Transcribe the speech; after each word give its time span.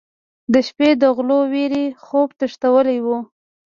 د 0.53 0.55
شپې 0.67 0.89
د 1.01 1.03
غلو 1.15 1.39
وېرې 1.51 1.85
خوب 2.05 2.29
تښتولی 2.39 2.97
و. 3.05 3.07